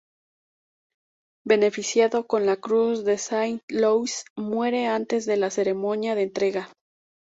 [1.45, 6.73] Beneficiado con la Cruz de Saint-Louis, muere antes de la ceremonia de entrega.